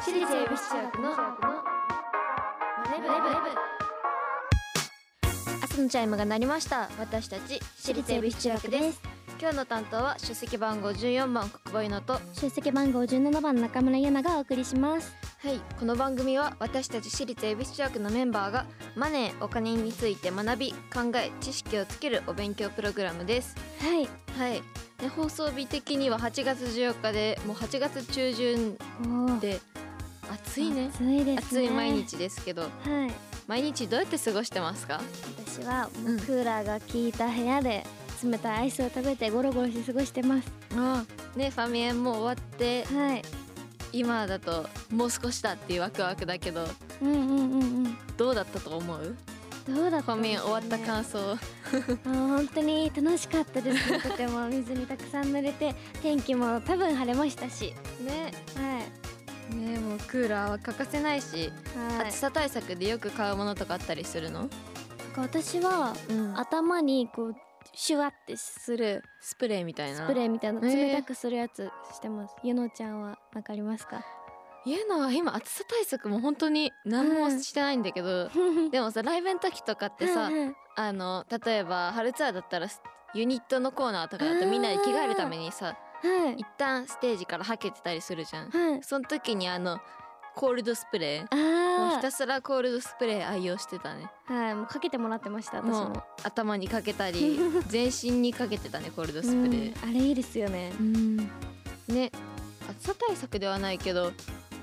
[0.00, 1.26] 私立恵比寿中学のマ
[2.92, 3.08] ネブ
[5.62, 6.88] 朝のチャイムが鳴りました。
[6.98, 9.02] 私たち私立恵比寿中学です。
[9.38, 12.18] 今日の担当は出席番号14番国母稲と。
[12.32, 15.14] 出席番号17番中村優奈がお送りします。
[15.40, 18.66] はいこの番組は私たち私立恵比寿中学のメンバーが
[18.96, 23.54] マネーお金について学び考え知識をつけるお勉強プログラムです。
[23.80, 24.08] はい。
[24.38, 28.76] はいで放送日的には8月14日でもう8月中旬
[29.40, 29.60] で
[30.30, 30.90] 暑いね。
[30.92, 31.60] 暑いですね。
[31.60, 32.62] 暑い毎日ですけど。
[32.62, 32.70] はい。
[33.46, 35.00] 毎日どうやって過ごしてますか？
[35.46, 36.18] 私はもううん。
[36.20, 37.86] クーラーが効いた部屋で
[38.22, 40.52] 冷たいアイスを食べてゴロゴロして過ごしてます。
[40.76, 41.04] あ
[41.36, 43.22] ねファミエンも終わってはい。
[43.92, 46.66] 今だともう少しだっていうワクワクだけど
[47.00, 47.98] うんうんうんうん。
[48.18, 49.16] どうだったと思う？
[49.74, 50.14] どうだった？
[50.14, 51.18] ファミエン終わったか感想。
[52.04, 53.92] 本当に楽しかったです。
[53.92, 57.74] ねとても水にたくさん濡れて天気も多分晴れましたし。
[58.00, 58.32] ね。
[58.56, 58.80] は
[59.52, 59.54] い。
[59.54, 61.50] ねもうクーラーは欠かせないし、
[61.96, 62.08] はい。
[62.08, 64.48] 暑さ対策でよく買うものとかあったりするの、
[65.16, 66.38] 私はうん。
[66.38, 67.34] 頭にこう
[67.74, 70.04] シュワってするスプレーみたいな。
[70.04, 74.04] スプレーみたいな冷たくするやつしてます、ゆのちゃんはわかりますか？
[74.68, 78.30] いうのは今暑さ対策も本当に何もしてないんだけど、
[78.70, 80.56] でもさライブの時とかってさ、うんうん。
[80.76, 82.68] あの例えば春ツアーだったら
[83.14, 85.66] ユニットのコーナーとかだとみんなで着替えるためにさ
[86.02, 86.34] はい。
[86.34, 88.50] 一旦ステージからはけてたりするじゃん。
[88.50, 88.82] はい。
[88.82, 89.80] その時にあの
[90.36, 91.36] コールドスプレー
[91.78, 94.08] もうあひたすらコールドスプレー愛用してたね。
[94.28, 96.04] あはいもうかけてもらってました私も。
[96.22, 99.84] 頭にかけたり 全身にかけてたねコールドスプレー。
[99.84, 100.72] うんあれいいですよね。
[100.78, 101.16] うん。
[101.88, 102.12] ね
[102.70, 104.12] 暑さ対策ではないけど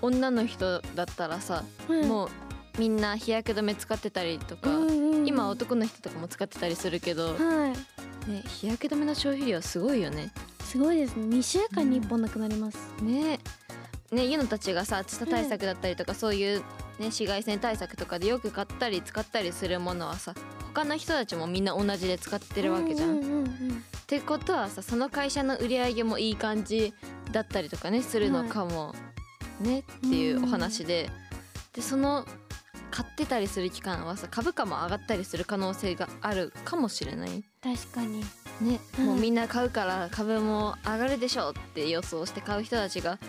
[0.01, 1.63] 女の人だったらさ、
[2.07, 2.29] もう
[2.77, 5.27] みんな日焼け止め使ってたりとか、うんうんうん。
[5.27, 7.73] 今男の人とかも使ってたりするけど、は
[8.27, 8.29] い。
[8.29, 10.31] ね、日焼け止めの消費量すごいよね。
[10.61, 11.25] すごいですね。
[11.37, 13.39] 2週間に1本なくなります、ね。
[14.11, 16.63] ねゆのたちがさ暑さ対策だったりとか、そういう、ね、
[16.99, 20.33] 紫外線対策とかでよく買ったり使ったりするものはさ
[20.73, 23.09] 他の人たちもみんな同じで使ってるわけじゃん。
[23.09, 23.45] うんうんうんうん。
[23.45, 26.93] ってことはさその会社の売り上げもいい感じ
[27.31, 28.93] だったりとかねするのかも、
[29.59, 31.09] ねっていうお話で
[31.73, 32.25] でその
[32.91, 37.43] 買ってたりする期間はさ株価も上がったりする可能性があるかもしれない。
[37.61, 38.21] 確かに。
[38.61, 39.05] ね、うん。
[39.07, 43.19] もうみんな買うから株も上がるでしょうって予想して買う人たちが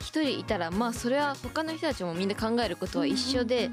[0.00, 3.70] 一人いたらまあそれは他の人たちもみんな考えることは一緒で、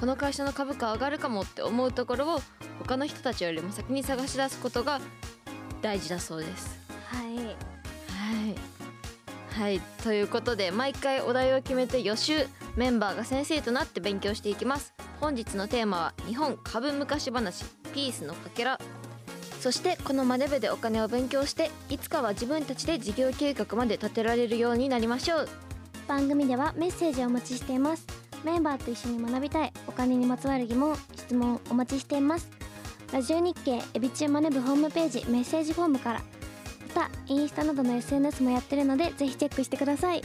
[0.00, 2.40] この会社の株価上がるかもって思うところを
[2.78, 5.00] 他の人たちよりも先に探し出すことが
[5.82, 6.78] 大事だそうです。
[7.08, 7.36] はい。
[7.36, 8.54] はい、
[9.54, 14.94] はい、ということで毎回お題を決めて予習メンバーが先生となって勉強していきます。
[15.20, 17.64] 本日のテーマは日本株昔話
[17.94, 18.80] ピースのかけら。
[19.60, 25.48] そしてこのマネ部でお金を勉強していつかは自分たちで事業計画まで立てられるようになりましょう。
[26.08, 28.06] 番組ではメッセージをお待ちしています。
[28.44, 32.50] メンバーと一緒に学びたいお金にまつわる疑問質問お待ちしています。
[33.12, 36.22] ラジオ日経エビチューマネ部ホームページメッセージフォームから
[37.02, 40.22] またインスタなどの SNS もやってるのでぜひチェックしてください。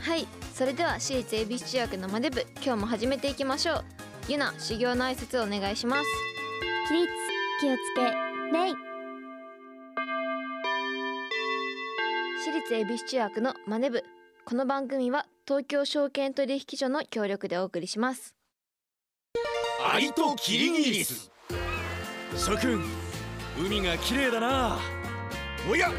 [0.00, 3.84] はいそれでは私立恵比寿中学のマネ部今日も始めていきましょう。
[4.28, 6.02] ゆな修行の挨拶をお願いします。
[6.88, 7.08] 起立
[7.60, 8.02] 気をつけ
[8.52, 8.74] 礼
[12.40, 14.02] 私立恵比寿中学のマネ部
[14.44, 18.34] この番組は東京証券取引所の協力でお送りします。
[19.92, 21.30] アリとキリギリス。
[22.36, 22.82] 諸君
[23.58, 25.01] 海が綺麗だな
[25.70, 25.90] おや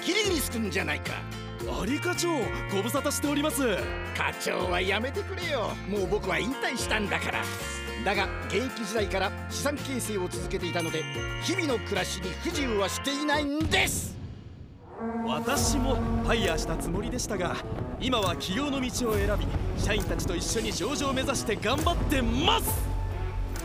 [0.00, 1.14] キリギリス君じゃないか。
[1.80, 2.28] アリ課長
[2.72, 3.62] ご無沙汰しております。
[4.16, 5.70] 課長はやめてくれよ。
[5.90, 7.42] もう僕は引退したんだから。
[8.04, 11.02] だが現役時代から資産形成を続けていたので
[11.42, 14.16] 日々の暮らしに不自由はしていないんです。
[15.26, 17.56] 私もファイヤーしたつもりでしたが
[18.00, 19.46] 今は起業の道を選び
[19.82, 22.70] 社員たちと一緒に上場を目指して頑張ってます。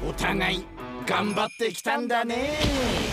[0.07, 0.65] お互い
[1.05, 3.12] 頑張ってきたんだね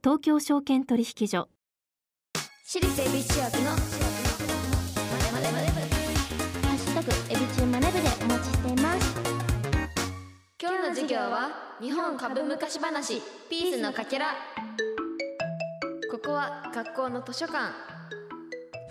[0.00, 1.48] 東京証券取引所。
[2.64, 3.76] 私立恵比寿中学のハ
[6.68, 9.14] ッシュタグエビチューマネ部でお待ちしています。
[10.62, 11.50] 今日の授業は
[11.80, 14.36] 日本株昔話ピースのかけら。
[16.12, 17.72] ここは学校の図書館。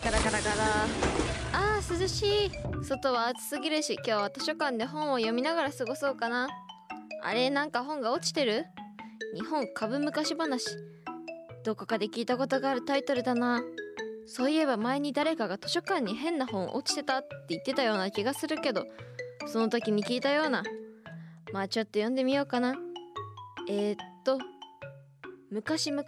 [0.03, 0.55] ガラガラガラ。
[1.53, 2.51] あー涼しい。
[2.83, 6.49] 外は暑すぎるし今日は図書館で本を読みながら過ごそうかな。
[7.23, 8.65] あれなんか本が落ちてる？
[9.33, 10.65] 日本株昔話
[11.67, 13.61] どこかで聞いたことがあるタイトルだな。
[14.25, 18.85] そういえば前に誰かが図書館に変な本落ちてたって言ってたような気がするけど
[19.47, 20.63] その時に聞いたような。
[21.51, 22.73] まあちょっと読んでみようかな。
[23.67, 24.39] えー、っと
[25.51, 26.05] 昔々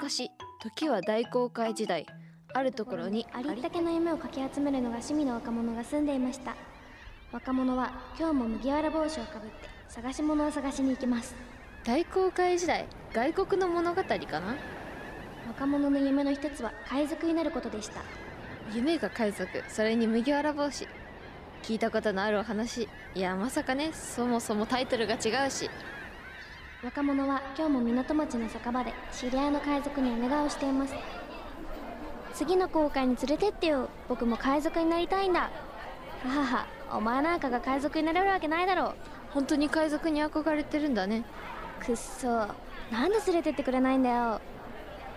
[0.61, 2.05] 時は大航海時代。
[2.53, 6.55] あるところにありったけの夢をかき集めるのが趣味の若者が住んでいました。
[7.33, 11.35] 若者は今日も麦わら帽子をかぶって探し物を探しに行きます。
[11.83, 14.78] 大航海時代外国の物語かな？
[15.49, 18.01] 若者の夢の一つは海賊になることでした。
[18.71, 20.87] 夢が海賊それに麦わら帽子。
[21.63, 22.87] 聞いたことのあるお話。
[23.15, 25.67] いやまさかねそもそもタイトルが違うし。
[26.83, 30.93] 若者は今日も港町の酒場で知り合いの海賊にお願いをしています。
[32.35, 33.89] 次の航海に連れてってよ。
[34.07, 35.49] 僕も海賊になりたいんだ。
[36.25, 36.67] ははは。
[36.95, 38.95] お前なんかが海賊になれるわけないだろう。
[39.31, 41.23] 本当に海賊に憧れてるんだね。
[41.83, 42.27] くっそ。
[42.91, 44.41] なんで連れてってくれないんだよ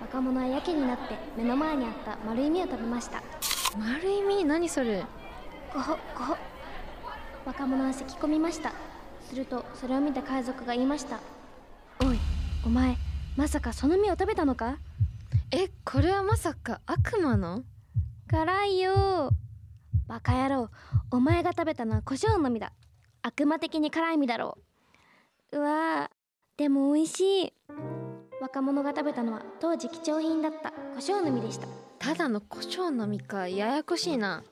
[0.02, 3.22] 若者はやけになって目の前にあった丸い実を食べました。
[3.78, 4.44] 丸い実？
[4.44, 5.04] 何それ？
[5.72, 6.36] ごほごほ
[7.46, 8.72] 若者は咳き込みました。
[9.28, 11.20] するとそれを見た海賊が言いました。
[12.04, 12.18] おい
[12.66, 12.96] お前
[13.36, 14.76] まさかその実を食べたのか？
[15.52, 17.62] えこれはまさか悪魔の？
[18.28, 19.30] 辛いよ。
[20.08, 20.68] バカ野郎
[21.10, 22.72] お前が食べたのは胡椒の実だ。
[23.22, 24.58] 悪魔的に辛い実だろ
[25.52, 25.58] う。
[25.58, 27.52] うわーでも美味しい
[28.42, 31.68] 若者が食べたのは当時貴重品だった胡椒の実でした。
[32.00, 34.42] ただの胡椒の実かややこしいな。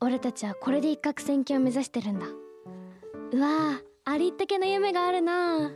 [0.00, 2.26] 俺たちはこれで一攫千金を目指してるんだ。
[2.26, 5.70] うわーありったけの夢があるな。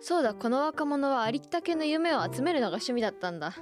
[0.00, 3.52] そうだこの若者はありったけの夢を集めるのが趣味だったんだ。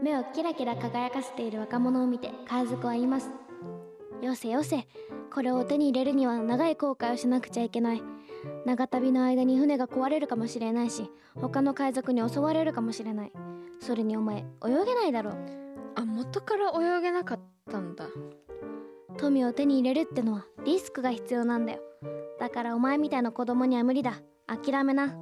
[0.00, 3.28] 目をキラキラ輝かせている若者を見て海賊は言います。
[4.22, 4.86] よせよせ
[5.34, 8.02] これを手に入れるには長い航海をしなくちゃいけない
[8.64, 13.32] 長旅の間に船が壊れるかもしれないし他の海賊に襲われるかもしれない。
[13.80, 15.30] それにお前泳げないだろ。
[15.30, 15.34] う
[15.96, 17.40] あ元から泳げなかっ
[17.70, 18.06] たんだ。
[19.16, 21.80] 富を手に入れるってのはリスクが必要なんだよ。
[22.38, 24.20] だからお前みたいな子供には無理だ。
[24.46, 25.14] 諦めな。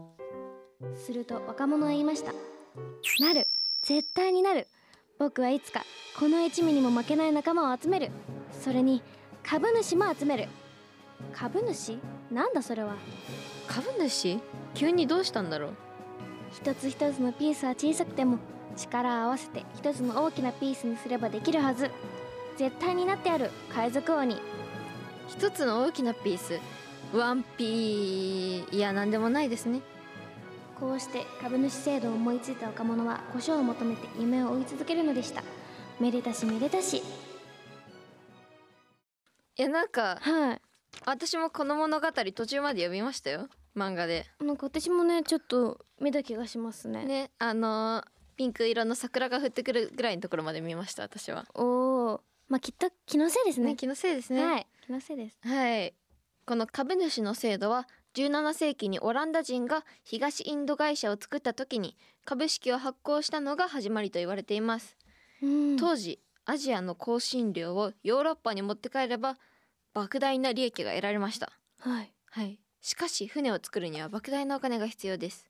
[0.95, 2.33] すると若者は言いました。
[3.21, 3.47] なる。
[3.83, 4.67] 絶対になる。
[5.19, 5.83] 僕はいつか
[6.19, 8.11] この一味にも負けない仲間を集める。
[8.53, 9.03] それに
[9.43, 10.49] 株主も集める。
[11.33, 11.99] 株主？
[12.31, 12.95] なんだそれは？
[13.67, 14.41] 株主？
[14.75, 15.75] 急にどうしたんだろう？
[16.53, 18.39] 一つ一つのピースは小さくても
[18.77, 21.91] 力を合わせて一つの大きなピースにすればできるはず。
[22.57, 23.51] 絶対になってやる。
[23.71, 24.41] 海賊王に。
[25.29, 26.59] 一つの大きなピース？
[27.13, 29.81] ワンピーいやなんでもないですね。
[30.79, 35.43] こうして株主制度を思いついた若者は胡椒を求めて夢を追い続けるのでした。
[35.99, 36.99] めでたしめでたし。
[36.99, 37.03] い
[39.63, 40.61] やなんかはい
[41.07, 43.49] 私もこの物語途中まで読みましたよ。
[43.77, 44.27] 漫画で。
[44.41, 47.05] なんか私もねちょっと見た気がしますね。
[47.05, 51.45] ねあのーピンク色の桜が降ってくるぐらいのところまで見ました私は。
[51.55, 53.71] おおまあきっと気のせいですね。
[53.71, 54.45] ね気のせいですね。
[54.45, 55.39] はい気のせいです。
[55.43, 55.93] はい。
[56.47, 64.97] この株主の制度は17世紀にオランダ人が東インド会社を作った時に株式を発行したのが始まりと言われています、
[65.43, 65.77] うん。
[65.77, 69.37] 当時アジアの香辛料をヨーロッパに持って帰れば
[69.95, 71.53] 莫大な利益が得られました。
[71.81, 72.13] はい。
[72.31, 72.59] はい。
[72.81, 75.47] しかし船を作るには莫大なお金が必要です。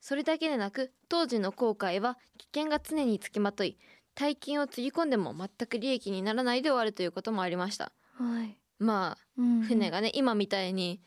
[0.00, 3.78] それだけでなく当時の航海は危険が常につきまとい
[4.14, 7.92] 大金をつぎ込んでも全く利益にならないで終わるということもありました。
[8.18, 11.00] はい、まあうん船がね今みたいに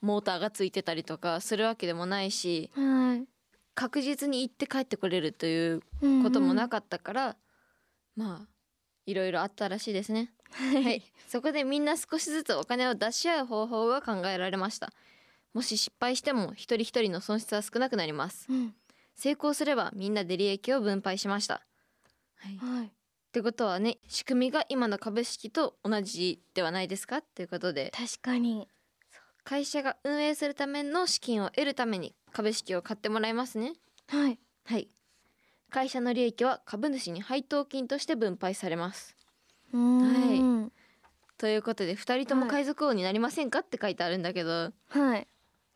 [0.00, 3.28] モーターがついてたりとかするわけでもないしはい。
[3.74, 6.22] 確実に行って帰ってこれるといううん。
[6.24, 7.36] こともなかったから、
[8.16, 8.48] まあ
[9.06, 10.32] いろいろあったらしいですね。
[10.52, 14.92] はい、そこでみんな少しずつお金を出し合う方法が考えられました。
[15.54, 18.46] もし失敗しても一人一人の損失は少なくなります。
[18.48, 18.74] うん。
[19.14, 21.62] 成功すればみんなで利益を分配しました。
[22.36, 22.92] はい、っはい。
[23.32, 27.18] てことはね仕組みが今の株式と同じではないですか？
[27.18, 27.92] っていうことで。
[27.96, 28.68] 確かに。
[29.44, 33.72] 会社が運営するための資金を得るために株式を買ってもらいますね。
[34.08, 34.38] はい。
[34.64, 34.88] はい。
[35.70, 39.14] 会社の利益は株主に配当金として分配されます
[39.72, 40.72] うーん
[41.36, 42.50] ということで2人ともはい。
[42.50, 45.26] 海賊王になりませんかって書いてあるんだけどはい。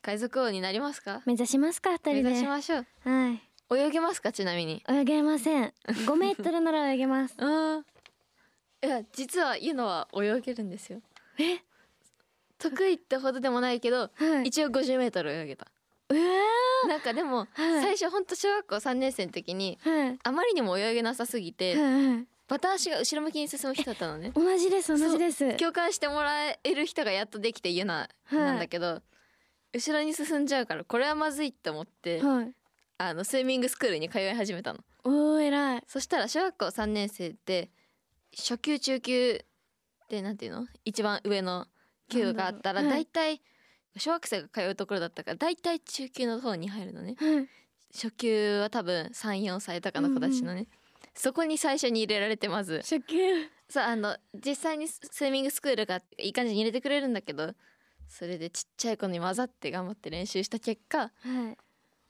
[0.03, 1.23] 海賊王になりますか？
[1.27, 2.23] 目指しますか二人で。
[2.23, 2.87] 目指しましょう。
[3.05, 3.41] はい。
[3.75, 4.33] 泳げますか？
[4.33, 4.83] ちなみに。
[4.89, 5.73] 泳げません。
[5.87, 7.35] 5メートルなら泳げます。
[7.39, 7.45] あ
[8.83, 11.01] ーいや実はユノは泳げるんですよ。
[11.39, 11.59] え？
[12.59, 14.49] 得意ってほどでもないけどはい。
[14.49, 15.69] 一応50メートル泳げた。
[16.89, 17.83] なんかでもはい。
[17.83, 20.19] 最初ほんと小学校3年生の時にーはい。
[20.25, 24.31] あまりにも泳げなさすぎてはいはいバタ足が後ろ向きに進む人だったのね。
[24.35, 25.57] 同じです同じです。
[25.57, 28.39] 共感してもらえる人がやっとできて言うな、はい。
[28.41, 29.01] なんだけど
[29.73, 32.53] 後ろに進んじゃうからこれはまずいって思って、はい。
[32.99, 34.81] あのスイミングスクールに通い始めたの。
[35.03, 35.85] おー偉い。
[35.87, 37.71] そしたら小学校3年生って
[38.37, 39.43] 初級中級
[40.11, 40.67] でなんていうの？
[40.85, 41.69] 一番上の
[42.11, 43.41] 級があったら大体、
[43.97, 47.17] 小学生が通うところだったから大体中級の方に入るのね。
[47.19, 47.49] はい。
[47.95, 50.67] 初級は多分34歳とかの子たちのね、
[51.15, 53.17] そこに最初に入れられてまず初級
[53.69, 57.53] そうあの実際にススイミングスクールがいい感じに入れてくれるんだけど
[58.09, 61.11] それでちっちゃい子に混ざって頑張って練習した結果は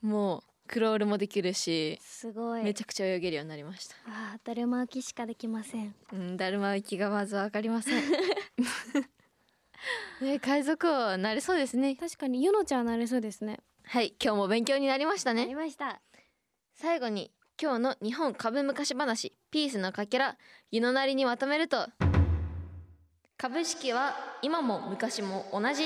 [0.03, 0.05] い。
[0.05, 2.63] もうクロールもできるしすごい。
[2.63, 3.97] めちゃくちゃ泳げるようになりました。
[4.07, 5.95] あーだるま浮きしかできません。
[6.13, 8.03] うんだるま浮きがまずわかりません。
[10.21, 11.97] ね海賊王なれそうですね。
[11.97, 13.59] 確かにゆのちゃんなれそうですね。
[13.85, 16.01] はい今日も勉強になりましたなねりました。
[16.75, 17.33] 最後に
[17.63, 20.37] 今日の日本株昔話ピースのかけら
[20.73, 21.87] 湯のなりにまとめると
[23.39, 25.85] 株式は今も昔も同じ。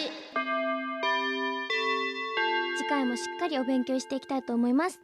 [2.79, 4.99] 次回もしっかりお勉強していきたいと思います。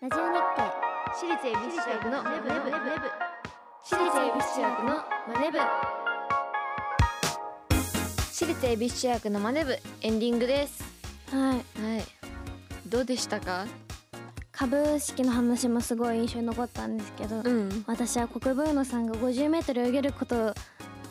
[0.00, 0.72] ラジオ日経
[1.14, 2.48] 私立恵比寿中学のマネブ。
[3.84, 5.58] 私立恵比寿中学のマネブ。
[8.32, 10.82] 私立恵比寿中学のマネブエンディングです。
[11.30, 11.56] はい。
[11.56, 11.64] はい。
[12.86, 13.66] どうでしたか？
[14.60, 17.82] 株式の話もすごい印象に残ったんですけど、ん。
[17.86, 20.54] 私は国分野さんが 50m 泳げること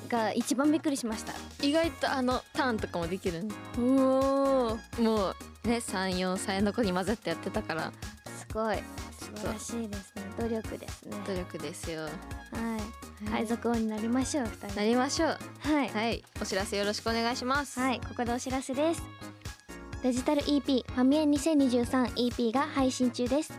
[0.08, 1.34] が一番びっくりしました。
[1.65, 3.44] 意外とあのターンとかもできる
[3.75, 5.34] おおも
[5.65, 7.91] うね34歳の子に混ざってやってたから。
[8.38, 8.77] すごい。
[9.18, 10.24] 素晴らしいですね。
[10.38, 11.18] 努力ですね。
[11.25, 12.03] 努力ですよ。
[12.03, 12.12] はい。
[12.12, 13.41] はい。
[13.41, 14.79] 海賊王になりましょう二人。
[14.79, 15.38] なりましょう。
[15.62, 15.89] はい。
[15.89, 16.24] はい。
[16.39, 17.79] お知らせよろしくお願いします。
[17.79, 19.01] はい、ここでお知らせです。
[20.01, 23.51] デジタル EP ファミエン 2023EP が配信中です。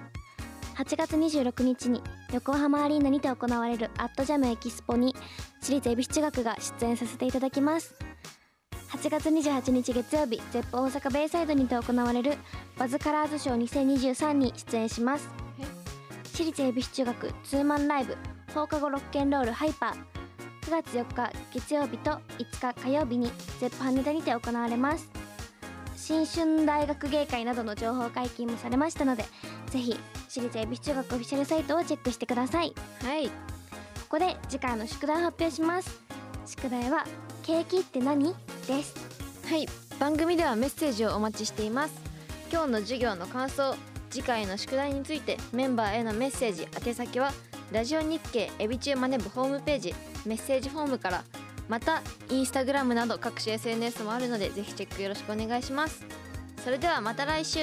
[0.74, 5.14] 8月26日に横浜アリーナにて行われるアットジャムエキスポに
[5.60, 7.94] 私立恵比寿中学が出演させていただきます。
[8.88, 12.38] 8月28日月曜日、ゼップ大阪ベイサイドにて行われる
[12.78, 15.28] バズカラーズショー2023に出演します。
[16.32, 18.16] 私立恵比寿中学ツーマンライブ
[18.54, 19.92] 放課後ロッケンロールハイパー
[20.66, 23.30] 9月4日月曜日と5日火曜日に
[23.60, 25.19] ゼップ羽田にて行われます
[26.10, 29.24] 新春大学芸会などの情報解禁もされましたので
[29.66, 29.96] ぜひ
[30.28, 32.74] 私立恵比寿中学オフィシャルサイトをチェックしてください。
[33.00, 33.30] こはい。
[34.08, 36.00] こで次回の宿題を発表します。
[36.46, 37.06] 宿題は
[37.46, 38.34] 「ケーキって何?」
[38.66, 38.92] です。
[39.48, 39.68] はい。
[40.00, 41.94] 番組ではメッセージをお待ちしています。
[42.50, 43.76] 今日の授業の感想
[44.10, 47.32] 次回の宿題についてメンバーへのメッセージ宛先は
[47.70, 49.94] ラジオ日経エビチューマネブホームページ
[50.26, 51.24] メッセージフォームから
[51.70, 56.04] またインスタグラムなど各種 SNS もあるのでぜひチェックよろしくお願いします。
[56.64, 57.60] それではまた来週。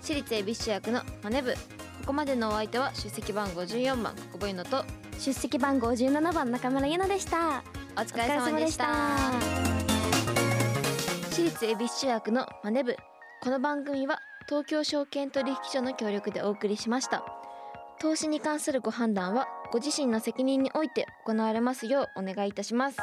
[0.00, 1.54] 私立恵比寿中学のマネブ。
[1.54, 1.58] こ
[2.06, 4.84] こまでのお相手は出席番号14番国母ゆのと。
[5.18, 7.64] 出席番号17番中村ゆなでした。
[7.96, 8.86] お疲れ様でした。
[11.28, 12.96] 私立恵比寿中学のマネ部
[13.42, 17.24] この番組は東京証券取引所の協力でお送りしました。
[18.00, 22.98] 投資に関するご判断はご自身の責任において行われますようお願いいたします